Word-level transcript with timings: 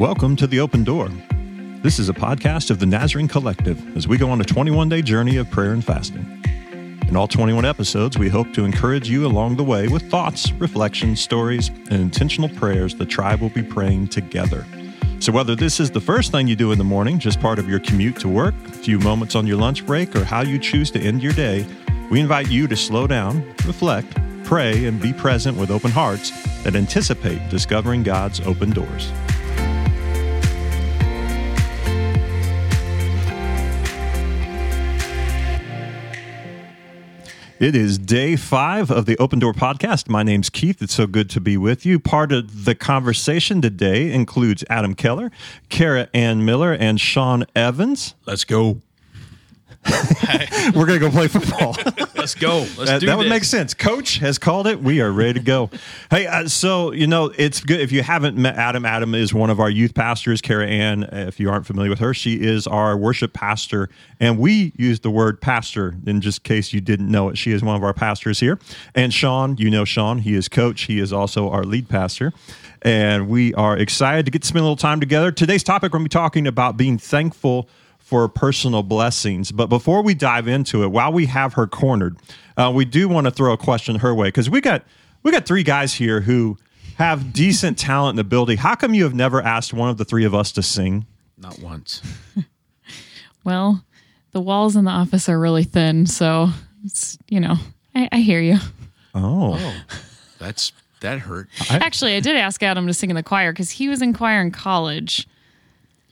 Welcome 0.00 0.34
to 0.36 0.46
The 0.46 0.60
Open 0.60 0.82
Door. 0.82 1.10
This 1.82 1.98
is 1.98 2.08
a 2.08 2.14
podcast 2.14 2.70
of 2.70 2.78
the 2.78 2.86
Nazarene 2.86 3.28
Collective 3.28 3.94
as 3.94 4.08
we 4.08 4.16
go 4.16 4.30
on 4.30 4.40
a 4.40 4.44
21 4.44 4.88
day 4.88 5.02
journey 5.02 5.36
of 5.36 5.50
prayer 5.50 5.72
and 5.72 5.84
fasting. 5.84 6.42
In 7.06 7.16
all 7.16 7.28
21 7.28 7.66
episodes, 7.66 8.16
we 8.16 8.30
hope 8.30 8.50
to 8.54 8.64
encourage 8.64 9.10
you 9.10 9.26
along 9.26 9.58
the 9.58 9.62
way 9.62 9.88
with 9.88 10.10
thoughts, 10.10 10.52
reflections, 10.52 11.20
stories, 11.20 11.68
and 11.68 12.00
intentional 12.00 12.48
prayers 12.48 12.94
the 12.94 13.04
tribe 13.04 13.42
will 13.42 13.50
be 13.50 13.62
praying 13.62 14.08
together. 14.08 14.64
So, 15.18 15.32
whether 15.32 15.54
this 15.54 15.78
is 15.80 15.90
the 15.90 16.00
first 16.00 16.32
thing 16.32 16.48
you 16.48 16.56
do 16.56 16.72
in 16.72 16.78
the 16.78 16.82
morning, 16.82 17.18
just 17.18 17.38
part 17.38 17.58
of 17.58 17.68
your 17.68 17.80
commute 17.80 18.18
to 18.20 18.28
work, 18.28 18.54
a 18.68 18.70
few 18.70 18.98
moments 19.00 19.34
on 19.34 19.46
your 19.46 19.58
lunch 19.58 19.84
break, 19.84 20.16
or 20.16 20.24
how 20.24 20.40
you 20.40 20.58
choose 20.58 20.90
to 20.92 20.98
end 20.98 21.22
your 21.22 21.34
day, 21.34 21.66
we 22.10 22.20
invite 22.20 22.50
you 22.50 22.66
to 22.68 22.74
slow 22.74 23.06
down, 23.06 23.46
reflect, 23.66 24.16
pray, 24.44 24.86
and 24.86 24.98
be 24.98 25.12
present 25.12 25.58
with 25.58 25.70
open 25.70 25.90
hearts 25.90 26.30
that 26.64 26.74
anticipate 26.74 27.50
discovering 27.50 28.02
God's 28.02 28.40
open 28.40 28.70
doors. 28.70 29.12
It 37.60 37.76
is 37.76 37.98
day 37.98 38.36
five 38.36 38.90
of 38.90 39.04
the 39.04 39.18
Open 39.18 39.38
Door 39.38 39.52
podcast. 39.52 40.08
My 40.08 40.22
name's 40.22 40.48
Keith. 40.48 40.80
It's 40.80 40.94
so 40.94 41.06
good 41.06 41.28
to 41.28 41.42
be 41.42 41.58
with 41.58 41.84
you. 41.84 42.00
Part 42.00 42.32
of 42.32 42.64
the 42.64 42.74
conversation 42.74 43.60
today 43.60 44.10
includes 44.10 44.64
Adam 44.70 44.94
Keller, 44.94 45.30
Kara 45.68 46.08
Ann 46.14 46.42
Miller, 46.46 46.72
and 46.72 46.98
Sean 46.98 47.44
Evans. 47.54 48.14
Let's 48.24 48.44
go. 48.44 48.80
We're 50.74 50.86
going 50.86 50.98
to 50.98 50.98
go 50.98 51.10
play 51.10 51.26
football. 51.26 51.74
Let's 52.14 52.34
go. 52.34 52.58
Let's 52.58 52.76
that, 52.76 53.00
do 53.00 53.06
that 53.06 53.16
would 53.16 53.30
make 53.30 53.44
sense. 53.44 53.72
Coach 53.72 54.18
has 54.18 54.38
called 54.38 54.66
it. 54.66 54.82
We 54.82 55.00
are 55.00 55.10
ready 55.10 55.34
to 55.34 55.40
go. 55.40 55.70
hey, 56.10 56.26
uh, 56.26 56.48
so 56.48 56.92
you 56.92 57.06
know 57.06 57.32
it's 57.38 57.60
good 57.60 57.80
if 57.80 57.90
you 57.90 58.02
haven't 58.02 58.36
met 58.36 58.56
Adam. 58.56 58.84
Adam 58.84 59.14
is 59.14 59.32
one 59.32 59.48
of 59.48 59.58
our 59.58 59.70
youth 59.70 59.94
pastors. 59.94 60.42
Kara 60.42 60.66
Ann, 60.66 61.04
if 61.04 61.40
you 61.40 61.50
aren't 61.50 61.66
familiar 61.66 61.88
with 61.88 61.98
her, 62.00 62.12
she 62.12 62.34
is 62.34 62.66
our 62.66 62.96
worship 62.96 63.32
pastor, 63.32 63.88
and 64.20 64.38
we 64.38 64.72
use 64.76 65.00
the 65.00 65.10
word 65.10 65.40
pastor 65.40 65.96
in 66.06 66.20
just 66.20 66.42
case 66.42 66.74
you 66.74 66.82
didn't 66.82 67.10
know 67.10 67.30
it. 67.30 67.38
She 67.38 67.52
is 67.52 67.62
one 67.62 67.74
of 67.74 67.82
our 67.82 67.94
pastors 67.94 68.38
here. 68.38 68.58
And 68.94 69.14
Sean, 69.14 69.56
you 69.56 69.70
know 69.70 69.86
Sean, 69.86 70.18
he 70.18 70.34
is 70.34 70.48
coach. 70.48 70.82
He 70.82 71.00
is 71.00 71.12
also 71.12 71.48
our 71.48 71.64
lead 71.64 71.88
pastor. 71.88 72.32
And 72.82 73.28
we 73.28 73.54
are 73.54 73.76
excited 73.76 74.24
to 74.26 74.30
get 74.30 74.42
to 74.42 74.48
spend 74.48 74.60
a 74.60 74.64
little 74.64 74.76
time 74.76 75.00
together. 75.00 75.32
Today's 75.32 75.62
topic, 75.62 75.92
we're 75.92 75.98
going 75.98 76.04
to 76.04 76.10
be 76.10 76.20
talking 76.20 76.46
about 76.46 76.76
being 76.76 76.98
thankful 76.98 77.68
for 78.10 78.28
personal 78.28 78.82
blessings. 78.82 79.52
But 79.52 79.68
before 79.68 80.02
we 80.02 80.14
dive 80.14 80.48
into 80.48 80.82
it, 80.82 80.88
while 80.88 81.12
we 81.12 81.26
have 81.26 81.54
her 81.54 81.68
cornered, 81.68 82.16
uh, 82.56 82.72
we 82.74 82.84
do 82.84 83.08
want 83.08 83.26
to 83.26 83.30
throw 83.30 83.52
a 83.52 83.56
question 83.56 84.00
her 84.00 84.12
way 84.12 84.28
because 84.28 84.50
we 84.50 84.60
got 84.60 84.82
we 85.22 85.30
got 85.30 85.46
three 85.46 85.62
guys 85.62 85.94
here 85.94 86.20
who 86.20 86.58
have 86.96 87.32
decent 87.32 87.78
talent 87.78 88.18
and 88.18 88.26
ability. 88.26 88.56
How 88.56 88.74
come 88.74 88.94
you 88.94 89.04
have 89.04 89.14
never 89.14 89.40
asked 89.40 89.72
one 89.72 89.88
of 89.90 89.96
the 89.96 90.04
three 90.04 90.24
of 90.24 90.34
us 90.34 90.50
to 90.52 90.62
sing? 90.62 91.06
Not 91.38 91.60
once. 91.60 92.02
Well, 93.42 93.82
the 94.32 94.40
walls 94.40 94.76
in 94.76 94.84
the 94.84 94.90
office 94.90 95.26
are 95.30 95.38
really 95.38 95.64
thin, 95.64 96.04
so 96.04 96.50
it's, 96.84 97.16
you 97.28 97.40
know, 97.40 97.56
I, 97.94 98.06
I 98.12 98.18
hear 98.18 98.40
you. 98.40 98.58
Oh, 99.14 99.74
That's 100.38 100.72
that 101.00 101.20
hurt. 101.20 101.48
Actually, 101.70 102.16
I 102.16 102.20
did 102.20 102.36
ask 102.36 102.62
Adam 102.62 102.86
to 102.86 102.92
sing 102.92 103.08
in 103.08 103.16
the 103.16 103.22
choir 103.22 103.52
because 103.52 103.70
he 103.70 103.88
was 103.88 104.02
in 104.02 104.12
choir 104.12 104.42
in 104.42 104.50
college. 104.50 105.26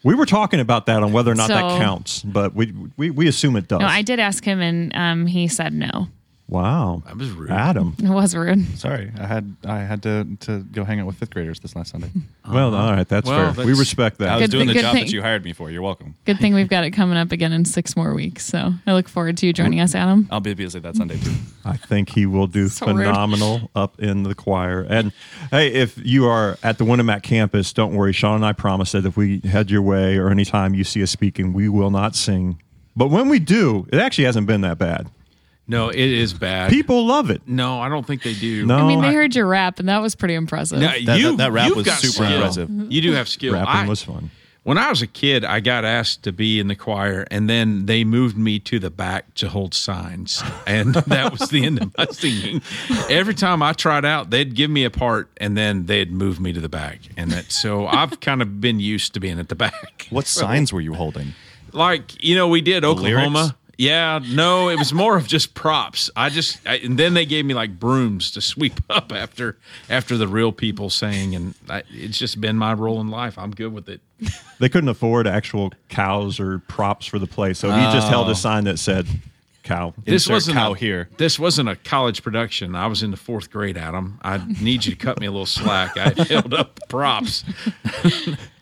We 0.02 0.14
were 0.14 0.26
talking 0.26 0.60
about 0.60 0.86
that 0.86 1.02
on 1.02 1.12
whether 1.12 1.30
or 1.30 1.34
not 1.34 1.48
that 1.48 1.78
counts, 1.78 2.22
but 2.22 2.54
we 2.54 2.72
we, 2.96 3.10
we 3.10 3.28
assume 3.28 3.56
it 3.56 3.68
does. 3.68 3.80
No, 3.80 3.86
I 3.86 4.02
did 4.02 4.20
ask 4.20 4.44
him, 4.44 4.60
and 4.60 4.94
um, 4.94 5.26
he 5.26 5.48
said 5.48 5.72
no. 5.72 6.08
Wow, 6.48 7.02
That 7.06 7.16
was 7.18 7.30
rude. 7.30 7.50
Adam. 7.50 7.94
It 8.02 8.08
was 8.08 8.34
rude. 8.34 8.78
Sorry, 8.78 9.12
I 9.18 9.26
had 9.26 9.56
I 9.64 9.78
had 9.80 10.02
to 10.04 10.26
to 10.40 10.60
go 10.60 10.84
hang 10.84 10.98
out 11.00 11.06
with 11.06 11.16
fifth 11.16 11.30
graders 11.30 11.60
this 11.60 11.76
last 11.76 11.90
Sunday. 11.92 12.10
Well, 12.50 12.74
all 12.74 12.92
right, 12.92 13.06
that's 13.06 13.28
Well, 13.28 13.52
fair. 13.52 13.66
We 13.66 13.72
that's- 13.72 13.78
respect 13.78 14.22
I 14.22 14.24
that. 14.24 14.34
was 14.40 14.42
Good 14.44 14.50
doing 14.56 14.66
the 14.68 14.72
good 14.72 14.80
job 14.80 14.94
thing- 14.94 15.04
that 15.04 15.12
you 15.12 15.20
hired 15.20 15.44
me 15.44 15.52
for. 15.52 15.70
You're 15.70 15.82
welcome. 15.82 16.14
Good 16.24 16.38
thing 16.38 16.54
we've 16.54 16.68
got 16.70 16.82
it 16.82 16.92
coming 16.92 17.18
up 17.18 17.30
again 17.30 17.52
in 17.52 17.66
six 17.66 17.94
more 17.94 18.14
weeks. 18.14 18.46
So 18.46 18.72
I 18.86 18.94
look 18.94 19.06
forward 19.06 19.36
to 19.36 19.46
you 19.46 19.52
joining 19.52 19.80
us, 19.80 19.94
Adam. 19.94 20.26
I'll 20.30 20.40
be 20.40 20.54
busy 20.54 20.78
that 20.78 20.96
Sunday 20.96 21.18
too. 21.18 21.32
I 21.66 21.76
think 21.76 22.08
he 22.08 22.24
will 22.24 22.46
do 22.46 22.68
So 22.70 22.86
rude. 22.86 23.04
phenomenal 23.04 23.70
up 23.76 24.00
in 24.00 24.22
the 24.22 24.34
choir. 24.34 24.80
And 24.88 25.12
hey, 25.50 25.68
if 25.74 25.98
you 26.02 26.24
are 26.24 26.56
at 26.62 26.78
the 26.78 26.84
Winnemac 26.84 27.22
campus, 27.22 27.70
don't 27.74 27.94
worry. 27.94 28.14
Sean 28.14 28.36
and 28.36 28.46
I 28.46 28.54
promise 28.54 28.92
that 28.92 29.04
if 29.04 29.14
we 29.18 29.40
head 29.40 29.70
your 29.70 29.82
way 29.82 30.16
or 30.16 30.30
anytime 30.30 30.74
you 30.74 30.84
see 30.84 31.02
us 31.02 31.10
speaking, 31.10 31.52
we 31.52 31.68
will 31.68 31.90
not 31.90 32.16
sing. 32.16 32.62
But 32.96 33.08
when 33.10 33.28
we 33.28 33.38
do, 33.40 33.86
it 33.92 33.98
actually 34.00 34.24
hasn't 34.24 34.46
been 34.46 34.62
that 34.62 34.78
bad. 34.78 35.08
No, 35.68 35.90
it 35.90 35.98
is 35.98 36.32
bad. 36.32 36.70
People 36.70 37.06
love 37.06 37.28
it. 37.30 37.42
No, 37.46 37.78
I 37.80 37.88
don't 37.90 38.06
think 38.06 38.22
they 38.22 38.32
do. 38.34 38.64
No, 38.66 38.76
I 38.78 38.88
mean, 38.88 39.02
they 39.02 39.08
I- 39.08 39.12
heard 39.12 39.34
your 39.36 39.46
rap, 39.46 39.78
and 39.78 39.88
that 39.88 39.98
was 39.98 40.14
pretty 40.14 40.34
impressive. 40.34 40.78
No, 40.80 40.86
That- 40.88 41.02
you, 41.18 41.30
that- 41.32 41.36
that 41.36 41.52
rap 41.52 41.76
was 41.76 41.86
super 41.86 42.24
skill. 42.24 42.32
impressive. 42.36 42.70
You 42.90 43.00
do 43.02 43.12
have 43.12 43.28
skill. 43.28 43.52
rapping 43.52 43.68
I- 43.68 43.86
was 43.86 44.02
fun. 44.02 44.30
when 44.64 44.78
I 44.78 44.88
was 44.90 45.00
a 45.02 45.06
kid, 45.06 45.44
I 45.44 45.60
got 45.60 45.84
asked 45.84 46.22
to 46.24 46.32
be 46.32 46.58
in 46.58 46.68
the 46.68 46.74
choir, 46.74 47.26
and 47.30 47.48
then 47.50 47.84
they 47.86 48.02
moved 48.04 48.36
me 48.38 48.58
to 48.60 48.78
the 48.78 48.90
back 48.90 49.32
to 49.34 49.48
hold 49.50 49.74
signs, 49.74 50.42
and 50.66 50.94
that 50.94 51.38
was 51.38 51.50
the 51.50 51.64
end 51.66 51.82
of 51.82 51.96
my 51.98 52.06
singing. 52.10 52.62
Every 53.10 53.34
time 53.34 53.62
I 53.62 53.72
tried 53.74 54.04
out, 54.06 54.30
they'd 54.30 54.54
give 54.54 54.70
me 54.70 54.84
a 54.84 54.90
part, 54.90 55.28
and 55.38 55.54
then 55.56 55.84
they'd 55.86 56.10
move 56.12 56.40
me 56.40 56.52
to 56.54 56.60
the 56.60 56.68
back, 56.70 57.00
and 57.16 57.30
that. 57.30 57.52
So 57.52 57.86
I've 57.86 58.20
kind 58.28 58.40
of 58.42 58.60
been 58.60 58.80
used 58.80 59.12
to 59.14 59.20
being 59.20 59.38
at 59.38 59.48
the 59.50 59.54
back. 59.54 60.06
What 60.10 60.26
signs 60.26 60.72
were 60.72 60.80
you 60.80 60.94
holding? 60.94 61.34
like 61.74 62.24
you 62.24 62.34
know 62.34 62.48
we 62.48 62.62
did 62.62 62.82
oklahoma 62.82 63.28
lyrics? 63.38 63.54
Yeah 63.78 64.20
no 64.30 64.68
it 64.68 64.76
was 64.76 64.92
more 64.92 65.16
of 65.16 65.26
just 65.26 65.54
props. 65.54 66.10
I 66.14 66.28
just 66.28 66.58
I, 66.66 66.76
and 66.76 66.98
then 66.98 67.14
they 67.14 67.24
gave 67.24 67.46
me 67.46 67.54
like 67.54 67.78
brooms 67.78 68.30
to 68.32 68.40
sweep 68.40 68.80
up 68.90 69.12
after 69.12 69.56
after 69.88 70.16
the 70.16 70.28
real 70.28 70.52
people 70.52 70.90
sang 70.90 71.34
and 71.34 71.54
I, 71.68 71.84
it's 71.90 72.18
just 72.18 72.40
been 72.40 72.56
my 72.56 72.74
role 72.74 73.00
in 73.00 73.08
life. 73.08 73.38
I'm 73.38 73.52
good 73.52 73.72
with 73.72 73.88
it. 73.88 74.00
They 74.58 74.68
couldn't 74.68 74.88
afford 74.88 75.26
actual 75.26 75.72
cows 75.88 76.40
or 76.40 76.58
props 76.58 77.06
for 77.06 77.20
the 77.20 77.28
play, 77.28 77.54
so 77.54 77.70
he 77.70 77.80
just 77.92 78.08
held 78.08 78.26
a 78.26 78.32
oh. 78.32 78.34
sign 78.34 78.64
that 78.64 78.78
said 78.78 79.06
cow. 79.62 79.92
this 80.04 80.24
Insert 80.24 80.32
wasn't 80.32 80.56
cow 80.56 80.72
a, 80.72 80.76
here. 80.76 81.08
this 81.18 81.38
wasn't 81.38 81.68
a 81.68 81.76
college 81.76 82.22
production 82.22 82.74
i 82.74 82.86
was 82.86 83.02
in 83.02 83.10
the 83.10 83.16
fourth 83.16 83.50
grade 83.50 83.76
adam 83.76 84.18
i 84.22 84.38
need 84.60 84.84
you 84.86 84.92
to 84.92 84.96
cut 84.96 85.20
me 85.20 85.26
a 85.26 85.30
little 85.30 85.46
slack 85.46 85.96
i 85.96 86.10
held 86.28 86.54
up 86.54 86.78
props 86.88 87.44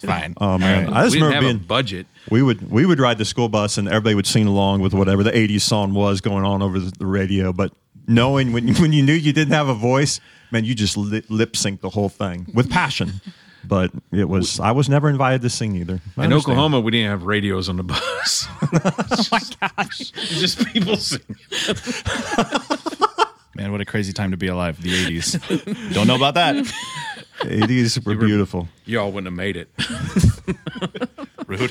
Fine. 0.01 0.35
Oh 0.41 0.59
man, 0.59 0.93
I 0.93 1.05
just 1.05 1.17
we 1.17 1.21
didn't 1.21 1.29
remember 1.29 1.35
have 1.35 1.41
being 1.43 1.57
a 1.57 1.59
budget 1.67 2.07
We 2.31 2.43
would 2.43 2.71
we 2.71 2.87
would 2.87 3.01
ride 3.01 3.19
the 3.19 3.25
school 3.25 3.49
bus 3.49 3.77
and 3.79 3.89
everybody 3.89 4.15
would 4.15 4.27
sing 4.27 4.47
along 4.47 4.81
with 4.81 4.95
whatever 4.95 5.23
the 5.23 5.33
'80s 5.33 5.63
song 5.63 5.95
was 5.95 6.21
going 6.21 6.45
on 6.45 6.63
over 6.63 6.79
the, 6.79 6.93
the 6.97 7.07
radio. 7.07 7.53
But 7.53 7.73
knowing 8.07 8.53
when 8.53 8.69
you, 8.69 8.75
when 8.81 8.93
you 8.93 9.03
knew 9.03 9.15
you 9.15 9.33
didn't 9.33 9.55
have 9.55 9.69
a 9.69 9.75
voice, 9.75 10.21
man, 10.51 10.65
you 10.65 10.75
just 10.75 10.97
li- 10.97 11.25
lip 11.29 11.57
sync 11.57 11.81
the 11.81 11.91
whole 11.91 12.09
thing 12.09 12.47
with 12.55 12.71
passion. 12.71 13.21
But 13.69 13.91
it 14.13 14.29
was 14.29 14.61
I 14.61 14.73
was 14.73 14.89
never 14.89 15.09
invited 15.09 15.43
to 15.43 15.51
sing 15.51 15.77
either. 15.77 16.01
I 16.17 16.25
in 16.25 16.33
understand. 16.33 16.53
Oklahoma, 16.55 16.81
we 16.81 16.91
didn't 16.93 17.11
have 17.11 17.25
radios 17.25 17.69
on 17.69 17.77
the 17.77 17.83
bus. 17.83 18.47
oh 18.73 19.25
my 19.33 19.41
gosh! 19.61 20.11
just 20.11 20.65
people 20.67 20.97
singing. 20.97 21.37
Man, 23.57 23.73
what 23.73 23.81
a 23.81 23.87
crazy 23.87 24.13
time 24.13 24.33
to 24.33 24.37
be 24.37 24.49
alive. 24.49 24.83
The 24.83 24.91
80s. 24.91 25.95
Don't 25.95 26.07
know 26.07 26.17
about 26.17 26.35
that. 26.35 26.57
'80s 27.41 28.05
were 28.05 28.15
beautiful. 28.15 28.69
Y'all 28.85 29.11
wouldn't 29.11 29.27
have 29.27 29.35
made 29.35 29.57
it. 29.57 29.71
Rude. 31.49 31.71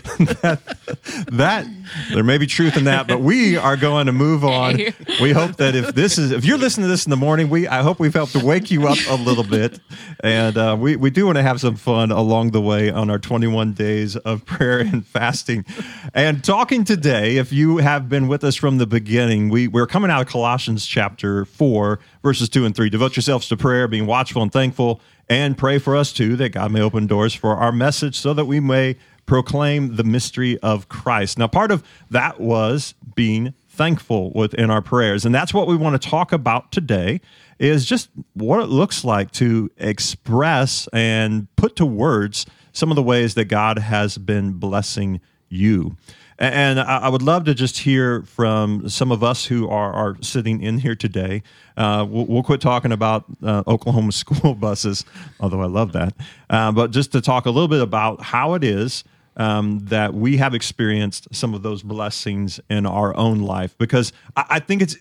That 1.32 1.66
there 2.14 2.24
may 2.24 2.38
be 2.38 2.48
truth 2.48 2.78
in 2.78 2.86
that, 2.86 3.08
but 3.08 3.20
we 3.20 3.58
are 3.58 3.76
going 3.76 4.06
to 4.06 4.14
move 4.14 4.46
on. 4.46 4.78
We 5.22 5.34
hope 5.34 5.58
that 5.58 5.76
if 5.76 5.94
this 5.94 6.18
is 6.18 6.32
if 6.32 6.46
you're 6.46 6.58
listening 6.58 6.86
to 6.86 6.88
this 6.88 7.06
in 7.06 7.10
the 7.10 7.18
morning, 7.18 7.50
we 7.50 7.68
I 7.68 7.82
hope 7.82 8.00
we've 8.00 8.14
helped 8.14 8.32
to 8.34 8.46
wake 8.46 8.72
you 8.72 8.88
up 8.88 8.98
a 9.10 9.16
little 9.16 9.44
bit, 9.44 9.82
and 10.24 10.58
uh, 10.58 10.78
we 10.80 10.96
we 10.96 11.10
do 11.10 11.26
want 11.26 11.38
to 11.38 11.42
have 11.42 11.60
some 11.60 11.76
fun 11.76 12.12
along 12.12 12.52
the 12.52 12.62
way 12.62 12.90
on 12.90 13.10
our 13.10 13.20
21 13.20 13.74
days 13.74 14.16
of 14.16 14.46
prayer 14.46 14.80
and 14.80 15.06
fasting, 15.06 15.66
and 16.14 16.42
talking 16.42 16.86
today. 16.86 17.36
If 17.36 17.52
you 17.52 17.78
have 17.80 18.08
been 18.08 18.30
with 18.30 18.46
us 18.46 18.56
from 18.56 18.78
the 18.78 18.88
beginning, 18.88 19.50
we 19.50 19.68
we're 19.68 19.88
coming 19.88 20.10
out 20.10 20.22
of 20.22 20.28
Colossians 20.30 20.86
chapter 20.86 21.44
four, 21.44 22.00
verses 22.24 22.48
two 22.48 22.64
and 22.66 22.74
three. 22.74 22.90
Devote 22.90 23.18
yourselves 23.18 23.50
to 23.50 23.58
prayer, 23.58 23.90
being 23.90 24.06
watchful 24.06 24.42
and 24.42 24.54
thankful, 24.54 25.02
and 25.28 25.58
pray 25.58 25.80
for 25.80 25.98
us 25.98 26.14
too 26.14 26.38
that 26.38 26.50
God 26.54 26.72
may 26.72 26.80
open 26.80 27.08
doors 27.08 27.34
for 27.34 27.58
our 27.58 27.74
message, 27.74 28.18
so 28.18 28.34
that 28.34 28.46
we 28.46 28.62
may 28.62 28.96
proclaim 29.26 29.96
the 29.96 30.04
mystery 30.04 30.58
of 30.60 30.90
Christ. 30.90 31.38
Now, 31.38 31.48
part 31.48 31.72
of 31.72 31.84
that 32.10 32.40
was 32.40 32.94
being 33.16 33.54
thankful 33.68 34.32
within 34.34 34.70
our 34.70 34.82
prayers. 34.82 35.26
And 35.26 35.36
that's 35.36 35.54
what 35.54 35.68
we 35.68 35.76
want 35.76 36.02
to 36.02 36.10
talk 36.10 36.32
about 36.32 36.72
today 36.72 37.22
is 37.60 37.86
just 37.86 38.10
what 38.34 38.62
it 38.62 38.68
looks 38.68 39.04
like 39.04 39.32
to 39.32 39.70
express 39.78 40.88
and 40.94 41.54
put 41.56 41.76
to 41.78 41.86
words 41.86 42.46
some 42.72 42.92
of 42.92 42.96
the 42.96 43.04
ways 43.04 43.36
that 43.36 43.46
God 43.46 43.80
has 43.80 44.18
been 44.18 44.54
blessing 44.54 45.22
you. 45.50 45.96
And 46.38 46.82
I 46.82 47.08
would 47.08 47.22
love 47.22 47.46
to 47.46 47.54
just 47.54 47.80
hear 47.80 48.24
from 48.24 48.90
some 48.90 49.10
of 49.10 49.24
us 49.24 49.46
who 49.46 49.70
are, 49.70 49.94
are 49.94 50.18
sitting 50.20 50.62
in 50.62 50.80
here 50.80 50.96
today. 50.96 51.44
Uh, 51.78 52.06
we'll, 52.08 52.26
we'll 52.26 52.44
quit 52.44 52.60
talking 52.60 52.92
about 52.92 53.24
uh, 53.42 53.64
Oklahoma 53.68 54.12
school 54.12 54.54
buses, 54.54 55.06
although 55.40 55.62
I 55.62 55.68
love 55.68 55.94
that. 55.94 56.14
Uh, 56.50 56.74
but 56.74 56.92
just 56.92 57.14
to 57.14 57.22
talk 57.22 57.46
a 57.46 57.52
little 57.52 57.70
bit 57.70 57.82
about 57.82 58.22
how 58.22 58.54
it 58.54 58.66
is 58.66 59.06
um, 59.38 59.80
that 59.86 60.14
we 60.14 60.38
have 60.38 60.54
experienced 60.54 61.28
some 61.32 61.54
of 61.54 61.62
those 61.62 61.84
blessings 61.84 62.60
in 62.70 62.86
our 62.86 63.16
own 63.16 63.40
life, 63.40 63.78
because 63.78 64.14
I, 64.36 64.46
I 64.50 64.60
think 64.60 64.82
it's 64.82 64.98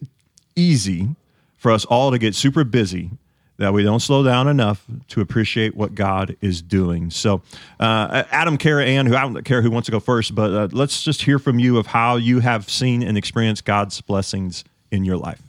easy 0.57 1.09
for 1.57 1.71
us 1.71 1.85
all 1.85 2.11
to 2.11 2.19
get 2.19 2.35
super 2.35 2.65
busy 2.65 3.11
that 3.57 3.73
we 3.73 3.85
don't 3.85 4.01
slow 4.01 4.25
down 4.25 4.49
enough 4.49 4.85
to 5.09 5.21
appreciate 5.21 5.77
what 5.77 5.95
God 5.95 6.37
is 6.41 6.61
doing. 6.61 7.11
So, 7.11 7.41
uh, 7.79 8.25
Adam, 8.31 8.59
Kara, 8.59 8.85
Ann, 8.85 9.07
who 9.07 9.15
I 9.15 9.23
don't 9.23 9.45
care 9.45 9.63
who 9.63 9.71
wants 9.71 9.87
to 9.87 9.93
go 9.93 10.01
first, 10.01 10.35
but 10.35 10.51
uh, 10.53 10.69
let's 10.73 11.03
just 11.05 11.23
hear 11.23 11.39
from 11.39 11.61
you 11.61 11.79
of 11.79 11.87
how 11.87 12.17
you 12.17 12.41
have 12.41 12.69
seen 12.69 13.03
and 13.03 13.17
experienced 13.17 13.65
God's 13.65 14.01
blessings 14.01 14.65
in 14.91 15.05
your 15.05 15.17
life. 15.17 15.41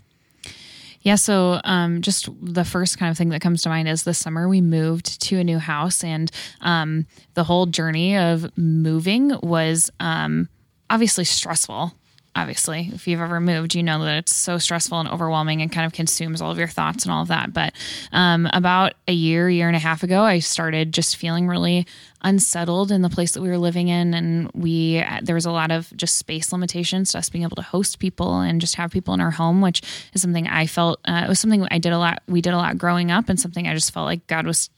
Yeah, 1.06 1.16
so 1.16 1.62
um, 1.64 2.02
just 2.02 2.28
the 2.42 2.66
first 2.66 2.98
kind 2.98 3.12
of 3.12 3.18
thing 3.18 3.30
that 3.30 3.40
comes 3.40 3.62
to 3.62 3.70
mind 3.70 3.88
is 3.88 4.04
this 4.04 4.18
summer 4.18 4.50
we 4.50 4.60
moved 4.60 5.22
to 5.22 5.38
a 5.38 5.44
new 5.44 5.60
house, 5.60 6.04
and 6.04 6.32
um, 6.62 7.06
the 7.36 7.44
whole 7.44 7.68
journey 7.68 8.18
of 8.18 8.58
moving 8.58 9.32
was 9.44 9.92
um, 10.00 10.50
obviously 10.90 11.24
stressful 11.24 11.94
obviously 12.36 12.90
if 12.94 13.08
you've 13.08 13.22
ever 13.22 13.40
moved 13.40 13.76
you 13.76 13.84
know 13.84 14.04
that 14.04 14.18
it's 14.18 14.36
so 14.36 14.58
stressful 14.58 15.00
and 15.00 15.10
overwhelming 15.10 15.62
and 15.62 15.72
kind 15.72 15.86
of 15.86 15.94
consumes 15.94 16.42
all 16.42 16.52
of 16.52 16.58
your 16.58 16.68
thoughts 16.68 17.06
and 17.06 17.12
all 17.12 17.22
of 17.22 17.30
that. 17.30 17.54
But 17.54 17.74
um, 18.12 18.48
about 18.54 18.94
a 19.08 19.14
year 19.14 19.50
year 19.50 19.68
and 19.68 19.76
a 19.76 19.80
half 19.80 20.04
ago 20.04 20.24
i 20.24 20.40
started 20.40 20.94
just 20.94 21.16
feeling 21.16 21.48
really 21.48 21.86
unsettled 22.26 22.92
in 22.92 23.04
the 23.04 23.10
place 23.10 23.34
that 23.34 23.42
we 23.42 23.50
were 23.50 23.58
living 23.58 23.88
in. 23.88 24.14
And 24.14 24.52
we 24.54 25.04
there 25.22 25.36
was 25.36 25.46
a 25.46 25.52
lot 25.52 25.72
of 25.72 25.94
just 25.96 26.18
space 26.18 26.52
limitations 26.52 27.12
to 27.12 27.20
us 27.20 27.30
being 27.30 27.44
able 27.44 27.56
to 27.56 27.62
host 27.62 28.00
people 28.00 28.40
and 28.40 28.60
just 28.60 28.76
have 28.76 28.92
people 28.92 29.14
in 29.14 29.22
our 29.22 29.32
home 29.32 29.62
which 29.62 29.82
is 30.14 30.22
something 30.22 30.48
i 30.48 30.66
felt 30.66 31.00
uh, 31.06 31.22
it 31.26 31.30
was 31.30 31.40
something 31.40 31.66
i 31.70 31.78
did 31.78 31.94
a 31.94 31.98
lot 31.98 32.22
we 32.28 32.42
did 32.42 32.54
a 32.54 32.58
lot 32.58 32.78
growing 32.78 33.12
up 33.12 33.30
and 33.30 33.40
something 33.40 33.68
i 33.68 33.74
just 33.74 33.94
felt 33.94 34.06
like 34.06 34.26
god 34.28 34.46
was 34.46 34.70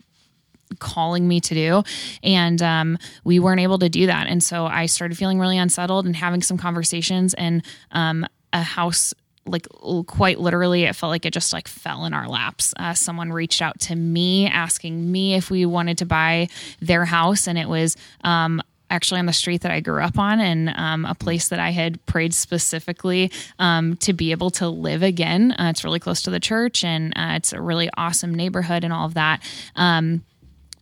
calling 0.79 1.27
me 1.27 1.39
to 1.41 1.53
do. 1.53 1.83
And 2.23 2.61
um, 2.61 2.97
we 3.23 3.39
weren't 3.39 3.61
able 3.61 3.79
to 3.79 3.89
do 3.89 4.07
that. 4.07 4.27
And 4.27 4.43
so 4.43 4.65
I 4.65 4.85
started 4.85 5.17
feeling 5.17 5.39
really 5.39 5.57
unsettled 5.57 6.05
and 6.05 6.15
having 6.15 6.41
some 6.41 6.57
conversations 6.57 7.33
and 7.33 7.63
um, 7.91 8.25
a 8.53 8.61
house 8.61 9.13
like 9.45 9.65
quite 10.07 10.41
literally 10.41 10.83
it 10.83 10.93
felt 10.93 11.09
like 11.09 11.25
it 11.25 11.31
just 11.31 11.53
like 11.53 11.69
fell 11.69 12.03
in 12.03 12.13
our 12.13 12.27
laps 12.27 12.73
uh, 12.75 12.93
someone 12.93 13.31
reached 13.31 13.61
out 13.61 13.79
to 13.79 13.95
me 13.95 14.45
asking 14.45 15.09
me 15.09 15.35
if 15.35 15.49
we 15.49 15.65
wanted 15.65 15.97
to 15.97 16.05
buy 16.05 16.49
their 16.81 17.05
house 17.05 17.47
and 17.47 17.57
it 17.57 17.69
was 17.69 17.95
um, 18.25 18.61
actually 18.89 19.19
on 19.19 19.25
the 19.25 19.33
street 19.33 19.61
that 19.61 19.71
I 19.71 19.79
grew 19.79 20.01
up 20.01 20.17
on 20.17 20.39
and 20.39 20.69
um, 20.69 21.05
a 21.05 21.15
place 21.15 21.49
that 21.49 21.59
I 21.59 21.71
had 21.71 22.03
prayed 22.05 22.33
specifically 22.33 23.31
um, 23.59 23.97
to 23.97 24.13
be 24.13 24.31
able 24.31 24.49
to 24.51 24.69
live 24.69 25.03
again. 25.03 25.51
Uh, 25.51 25.69
it's 25.69 25.83
really 25.83 25.99
close 25.99 26.21
to 26.23 26.29
the 26.29 26.39
church 26.39 26.83
and 26.83 27.13
uh, 27.17 27.33
it's 27.35 27.53
a 27.53 27.61
really 27.61 27.89
awesome 27.97 28.33
neighborhood 28.33 28.83
and 28.83 28.93
all 28.93 29.05
of 29.05 29.15
that. 29.15 29.41
Um, 29.75 30.23